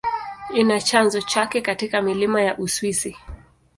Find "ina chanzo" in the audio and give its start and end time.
0.53-1.21